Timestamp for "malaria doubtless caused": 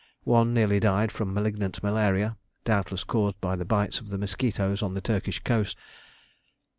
1.83-3.39